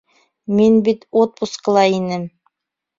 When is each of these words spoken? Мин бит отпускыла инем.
Мин 0.59 0.79
бит 0.89 0.99
отпускыла 1.23 1.85
инем. 1.97 2.23